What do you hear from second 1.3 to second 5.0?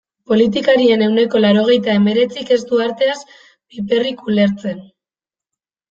laurogeita hemeretzik ez du arteaz piperrik ulertzen.